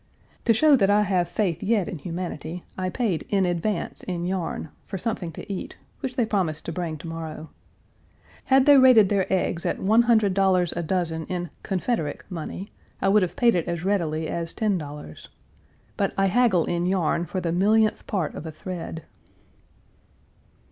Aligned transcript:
To 0.45 0.51
show 0.53 0.75
that 0.77 0.89
I 0.89 1.03
have 1.03 1.27
faith 1.27 1.61
yet 1.61 1.87
in 1.87 1.99
humanity, 1.99 2.63
I 2.75 2.89
paid 2.89 3.23
in 3.29 3.45
advance 3.45 4.01
in 4.01 4.25
yarn 4.25 4.69
for 4.87 4.97
something 4.97 5.31
to 5.33 5.53
eat, 5.53 5.77
which 5.99 6.15
they 6.15 6.25
promised 6.25 6.65
to 6.65 6.71
bring 6.71 6.97
to 6.97 7.07
morrow. 7.07 7.51
Had 8.45 8.65
they 8.65 8.77
rated 8.79 9.09
their 9.09 9.31
eggs 9.31 9.63
at 9.63 9.77
$100 9.77 10.73
a 10.75 10.81
dozen 10.81 11.27
in 11.27 11.51
"Confederick" 11.61 12.23
money, 12.31 12.71
I 12.99 13.09
would 13.09 13.21
have 13.21 13.35
paid 13.35 13.53
it 13.53 13.67
as 13.67 13.85
readily 13.85 14.27
as 14.27 14.55
$10. 14.55 15.27
But 15.97 16.13
I 16.17 16.25
haggle 16.25 16.65
in 16.65 16.87
yarn 16.87 17.27
for 17.27 17.39
the 17.39 17.51
millionth 17.51 18.07
part 18.07 18.33
of 18.33 18.47
a 18.47 18.51
thread. 18.51 19.03